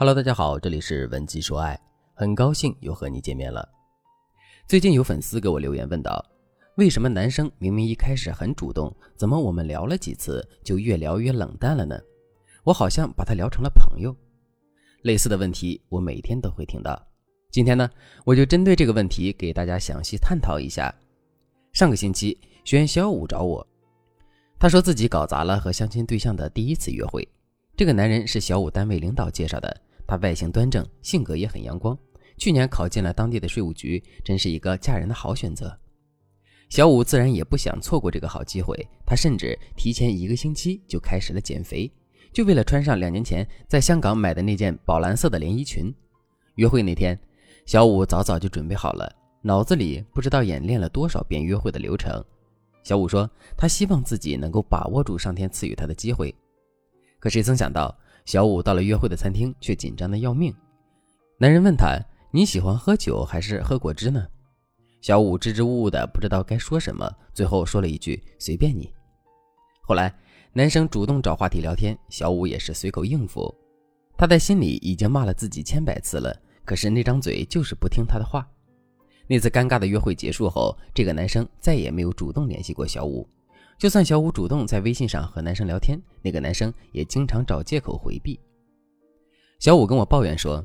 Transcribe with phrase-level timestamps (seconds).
[0.00, 1.78] Hello，大家好，这里是文姬说爱，
[2.14, 3.68] 很高兴又和你见面了。
[4.66, 6.24] 最近有粉丝给我留言问道，
[6.76, 12.00] 为什么男生明明一开始很主动，怎么我们聊了几次就越聊越冷淡了呢？
[12.64, 14.16] 我好像把他聊成了朋友。
[15.02, 16.98] 类似的问题我每天都会听到。
[17.50, 17.86] 今天呢，
[18.24, 20.90] 我就针对这个问题给大家详细探讨一下。
[21.74, 23.66] 上个星期，学员小五找我，
[24.58, 27.28] 他说自己搞砸了和相亲对象的第一次约会。
[27.76, 29.78] 这个男人是小五单位领导介绍的。
[30.10, 31.96] 他外形端正，性格也很阳光。
[32.36, 35.72] 去年考进了当地的税务局，真是一个嫁人的好选择。
[36.68, 41.88] 小五自然也不想错过这个好机会，他甚至提前一个星期就开始了减肥，
[42.32, 45.94] 就为了穿上两年前在香港买的那件宝蓝色的连衣裙。
[46.56, 47.16] 约会那天，
[47.64, 49.08] 小五早早就准备好了，
[49.42, 52.20] 脑子里不知道演练了多少遍约会的流程。
[52.82, 56.34] 小五说，他希望自己能够把握住上天赐予他的机会，
[57.20, 57.96] 可谁曾想到。
[58.30, 60.54] 小五到了约会的餐厅，却紧张的要命。
[61.36, 61.98] 男人问他
[62.30, 64.24] ：“你喜欢喝酒还是喝果汁呢？”
[65.02, 68.88] 小五支支吾吾的，不知道该说什么，最后说了一句：“随便你。”
[69.82, 70.14] 后来，
[70.52, 73.52] 男生主动找话题聊天，小五也是随口应付。
[74.16, 76.32] 他在心里已经骂了自己千百次了，
[76.64, 78.48] 可是那张嘴就是不听他的话。
[79.26, 83.28] 那次尴尬的约会结束后，这个男生再也没有主动联系过小五。
[83.80, 88.38] 就算小五主动在微信上和男生聊天，那个男生也经常找借口回避。
[89.58, 90.62] 小五跟我抱怨说：“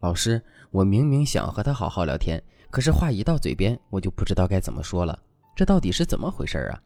[0.00, 0.38] 老师，
[0.70, 5.18] 我明明想和他好好聊天，可是话一到嘴边，我就不知道该怎么说了。
[5.56, 6.78] 这到底是怎么回事啊？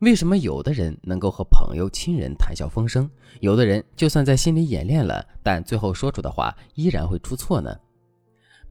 [0.00, 7.74] 为什么有的人能够和朋友、亲人谈笑风生，有的人就算在心里演练了，但最后说出的话依然会出错呢？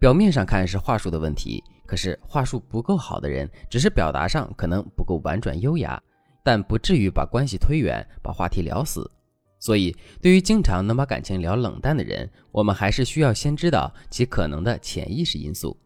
[0.02, 6.02] 表面上看是话术的问题。”可是话术不够好的人，只是表达上可能不够婉转优雅，
[6.42, 9.12] 但不至于把关系推远，把话题聊死。
[9.60, 15.78] 所以，对于经常能把感情聊冷淡的人，我们还是需要先知道其可能的潜意识因素。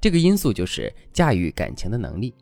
[0.00, 2.32] 这个因素就是驾驭感情的能力。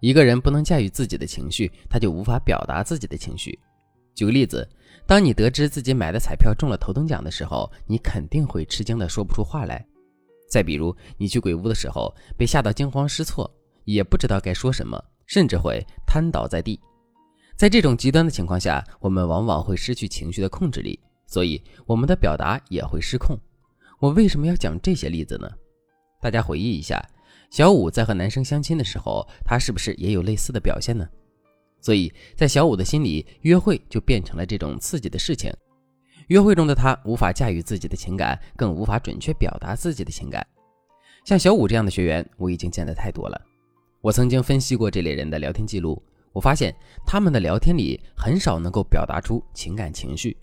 [0.00, 3.58] 一个人不能驾驭自己的情绪，他就无法表达自己的情绪。
[4.14, 4.68] 举个例子，
[5.06, 9.82] 当你得知自己买的彩票中了头等奖的时候，你肯定会吃惊的说不出话来。
[10.54, 13.52] 再比如，你去鬼屋的时候被吓到惊慌失措，
[13.86, 16.78] 也不知道该说什么，甚至会瘫倒在地。
[17.56, 23.36] 在这种极端的情况下，我们往往会失去情绪的控制力，所以我们的表达也会失控。
[23.98, 25.50] 我为什么要讲这些例子呢？
[26.20, 27.04] 大家回忆一下，
[27.50, 31.04] 小五在和男生相亲的时候，他是不是也有类似的表现呢？
[31.80, 35.52] 所以在小五的心里，约会就变成了这种刺激的事情。
[36.28, 40.46] 约会中的他无法驾驭自己的情感，更无法准确表达自己的情感。
[41.24, 43.40] 像小五这样的学员，我已经见得太多了。
[44.00, 46.02] 我曾经分析过这类人的聊天记录，
[46.32, 46.74] 我发现
[47.06, 50.36] 他们的聊天里很少能够表达出情感情绪，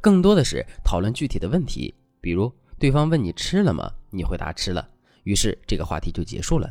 [0.00, 1.94] 更多的是讨论具体的问题。
[2.20, 4.86] 比如对方问你吃了吗，你回答吃了，
[5.24, 6.70] 于是这个话题就结束了。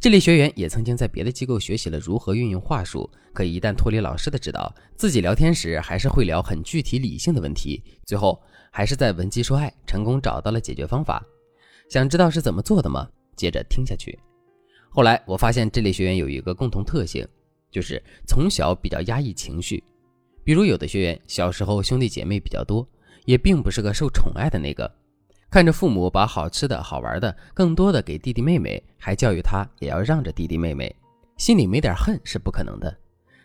[0.00, 7.84] 这类学员也曾经在别的机构学习了如何运用话术，可一旦脱离老师的指导，自己聊天时还是会聊很具体理性的问题。
[8.06, 11.22] 最后还是在闻鸡说爱成功找到了解决方法。
[11.90, 13.06] 想知道是怎么做的吗？
[13.36, 14.18] 接着听下去。
[14.88, 17.28] 后来我发现这类学员有一个共同特性，
[17.70, 19.84] 就是从小比较压抑情绪。
[20.42, 22.88] 比如有的学员小时候兄弟姐妹比较多，
[23.26, 24.90] 也并不是个受宠爱的那个。
[25.50, 30.94] 看着父母把好吃的好玩的更多的给弟弟妹妹，还教育他也要让着弟弟妹妹，
[31.38, 32.96] 心里没点恨是不可能的。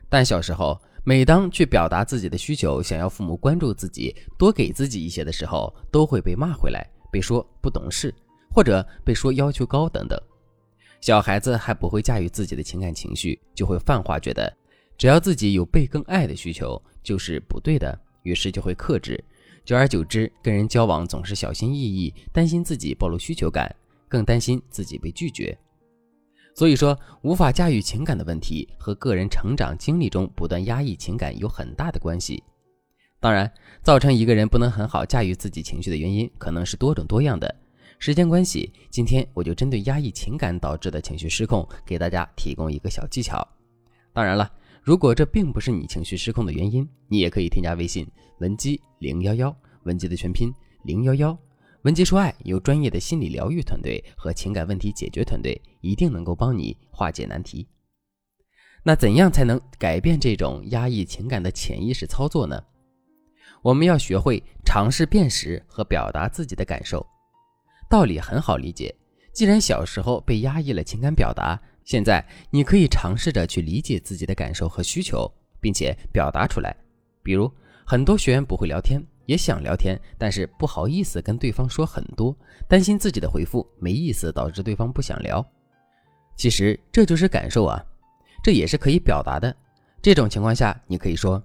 [0.07, 8.13] 但小时候，每当去表达自己的需求，想要父母关注自己，多给自己一些的时候，都会被骂回来，被说不懂事，
[8.53, 10.19] 或者被说要求高等等。
[11.01, 14.55] 小孩子还不会驾驭自己的情感情绪，就会泛化，觉得
[14.95, 19.21] 只要自己有被更爱的需求就是不对的，于是就会克制。
[19.65, 23.75] 久而久之，跟人交往总是小心翼翼，担心自己暴露需求感，
[24.07, 25.57] 更担心自己被拒绝。
[26.53, 32.43] 所以说，无法驾驭情感的问题和个人成长经历中不断压抑情感有很大的关系。
[33.19, 33.51] 当然，
[33.81, 37.53] 造成一个人不能很好驾驭自己情绪的原因可能是多种多样的。
[37.97, 43.45] 时间关系，今天我就针对压抑情感导致的情绪失控，给大家提供一个小技巧。
[44.13, 44.47] 当然了。
[44.85, 49.53] 如果这并不是你情绪失控的原因，你也可以添加微信文姬零幺幺，
[49.85, 50.53] 文姬的全拼
[50.83, 51.35] 零幺幺，
[51.81, 57.67] 文姬说爱有专业的心理疗愈团队和情感问题解决团队，一定能够帮你化解难题。
[58.83, 62.63] 那怎样才能改变这种压抑情感的潜意识操作呢？
[63.63, 67.03] 我们要学会尝试辨识和表达自己的感受。
[67.89, 68.95] 道理很好理解，
[69.33, 71.59] 既然小时候被压抑了情感表达。
[71.85, 76.75] 现在你可以尝试着去理解自己的感受和需求，并且表达出来。
[77.21, 77.49] 比如，
[77.85, 82.35] 很多学员不会聊天，也想聊天，但是不好意思跟对方说很多，
[82.67, 85.45] 担心自己的回复没意思，导致对方不想聊。
[86.35, 87.79] 其实这就是感受啊，
[88.43, 89.55] 这也是可以表达的。
[90.01, 91.41] 这种情况下，你可以说：“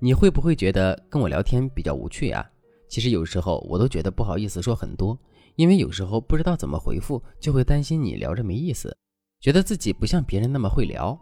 [0.00, 2.44] 你会不会觉得跟我聊天比较无趣呀？”
[2.88, 5.18] 其实有时候我都觉得不好意思说很多，
[5.56, 8.96] 因为有时候不知道怎么回复，就会担心你聊着没意思，
[9.44, 11.14] 觉得自己不像别人那么会聊。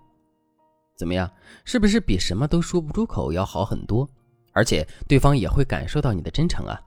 [0.96, 1.28] 怎么样？
[1.64, 4.08] 是不是比什么都说不出口要好很多？
[4.52, 6.80] 而且对方也会感受到你的真诚啊。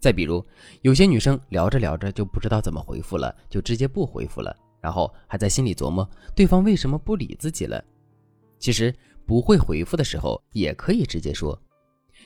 [0.00, 0.42] 再比如，
[0.80, 7.84] 有些女生聊着聊着就不知道怎么回复了，就直接不回复了，然后还在心里琢磨对方为什么不理自己了。
[8.58, 8.94] 其实
[9.26, 11.60] 不会回复的时候，也可以直接说：“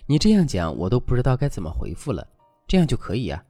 [0.07, 2.25] 你这样讲，我都不知道该怎么回复了。”
[2.69, 3.43] 这样就可以呀。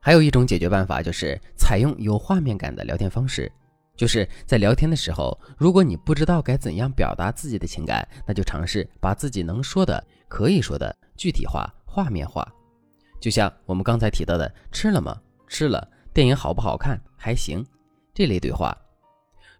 [0.00, 3.52] 还有一种解决办法，就是采用有画面感的聊天方式。
[3.96, 12.46] 就是在聊天的时候，如果你不知道该怎样表达自己的情感，那就尝试把自己能说的、可以说的具体化、画面化。
[13.20, 15.20] 就像我们刚才提到的“吃了吗？
[15.46, 15.86] 吃了。
[16.12, 17.00] 电影好不好看？
[17.16, 17.64] 还行。”
[18.12, 18.76] 这类对话，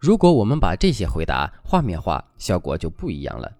[0.00, 3.50] 如果我们把这些回答画面化，效果就不一样了。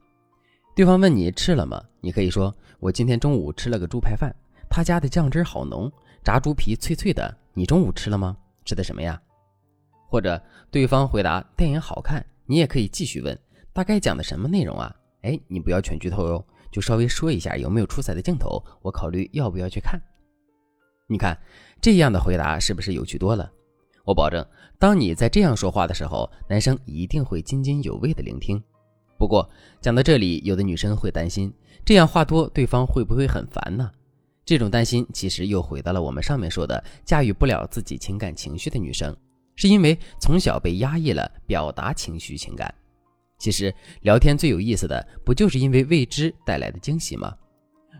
[0.74, 1.82] 对方问你吃了吗？
[2.00, 4.34] 你可以说：“我今天中午吃了个猪排饭，
[4.68, 5.90] 他家的酱汁好浓，
[6.24, 7.34] 炸猪皮脆脆的。
[7.54, 8.36] 你中午吃了吗？
[8.64, 9.20] 吃的什么呀？”
[10.12, 10.38] 或者
[10.70, 13.36] 对方回答电影好看，你也可以继续问
[13.72, 14.94] 大概讲的什么内容啊？
[15.22, 19.98] 哎，你不要全剧透哟，就稍微说一下有没有出彩的镜头，我考虑要不要去看。
[21.06, 21.34] 你看
[21.80, 23.50] 这样的回答是不是有趣多了？
[24.04, 24.46] 我保证，
[24.78, 28.62] 当你在这样说话的时候，男生一定会津津有味的聆听。
[29.16, 29.48] 不过
[29.80, 31.50] 讲到这里，有的女生会担心
[31.86, 33.90] 这样话多，对方会不会很烦呢？
[34.44, 39.16] 这种担心其实又回到了我们上面说的驾驭不了自己情感情绪的女生。
[39.62, 42.74] 是因为从小被压抑了表达情绪情感。
[43.38, 47.32] 其实聊天最有意思的，不就是因为未知带来的惊喜吗？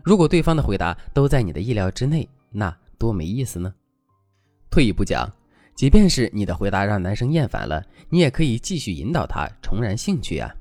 [0.03, 3.73] 如果对方的回答都在你的意料之内，那多没意思呢。
[4.69, 5.25] 退一步讲，
[5.73, 10.53] 即便是你的回答让男生厌烦了，你也可以继续引导他重燃兴趣啊。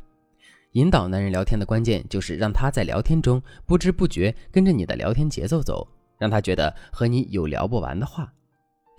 [0.75, 5.85] 引导男人聊天的关键就是让他在聊天中不知不觉跟着你的聊天节奏走，
[6.17, 8.33] 让他觉得和你有聊不完的话。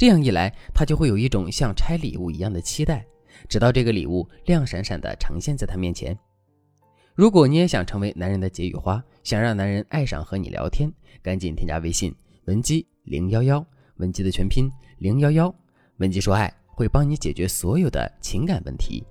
[0.04, 3.06] 这样一来，他就会有一种像拆礼物一样的期待，
[3.48, 6.14] 直到这个礼物亮闪闪地呈现在他面前。
[7.16, 10.92] 如果你也想成为男人的解语花，想让男人爱上和你聊天，
[11.22, 12.14] 赶紧添加微信
[12.48, 13.66] 文姬零幺幺，
[13.96, 15.56] 文姬的全拼零幺幺，
[16.00, 19.02] 文姬说爱会帮你解决所有的情感问题。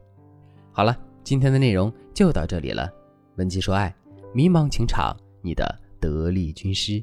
[0.72, 0.94] 好了，
[1.24, 2.92] 今天的内容就到这里了，
[3.36, 3.96] 文姬说爱，
[4.34, 7.02] 迷茫情场你的得力军师。